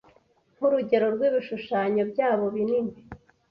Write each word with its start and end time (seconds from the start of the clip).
Nkurugero 0.55 1.05
rwibishushanyo 1.15 2.03
byabo 2.11 2.45
binini 2.55 2.93